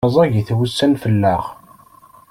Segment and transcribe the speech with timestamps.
[0.15, 1.43] Rẓagit wussan fell-aɣ.